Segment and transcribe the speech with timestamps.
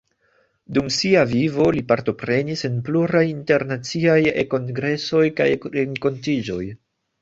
[0.77, 6.65] Dum sia vivo li partoprenis en pluraj internaciaj e-kongresoj kaj renkontiĝoj.